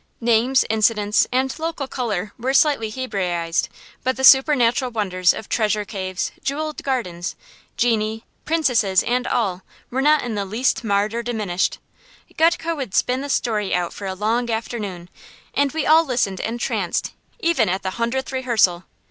Names, 0.19 0.65
incidents, 0.67 1.27
and 1.31 1.53
"local 1.59 1.87
color" 1.87 2.33
were 2.39 2.55
slightly 2.55 2.89
Hebraized, 2.89 3.69
but 4.03 4.17
the 4.17 4.23
supernatural 4.23 4.89
wonders 4.89 5.31
of 5.31 5.47
treasure 5.47 5.85
caves, 5.85 6.31
jewelled 6.43 6.81
gardens, 6.81 7.35
genii, 7.77 8.25
princesses, 8.43 9.03
and 9.03 9.27
all, 9.27 9.61
were 9.91 10.01
not 10.01 10.23
in 10.23 10.33
the 10.33 10.43
least 10.43 10.83
marred 10.83 11.13
or 11.13 11.21
diminished. 11.21 11.77
Gutke 12.35 12.75
would 12.75 12.95
spin 12.95 13.21
the 13.21 13.29
story 13.29 13.75
out 13.75 13.93
for 13.93 14.07
a 14.07 14.15
long 14.15 14.49
afternoon, 14.49 15.07
and 15.53 15.71
we 15.71 15.85
all 15.85 16.03
listened 16.03 16.39
entranced, 16.39 17.13
even 17.39 17.69
at 17.69 17.83
the 17.83 17.91
hundredth 17.91 18.31
rehearsal. 18.31 18.85